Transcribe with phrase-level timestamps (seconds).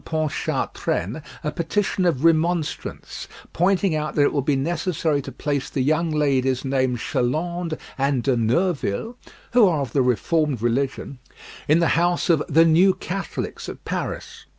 [0.03, 5.83] Pontchartrain a petition of remonstrance, pointing out that it will be necessary to place the
[5.83, 9.15] young ladies named Chalandes and de Neuville,
[9.51, 11.19] who are of the reformed religion,
[11.67, 14.47] in the House of the 'New Catholics' at Paris."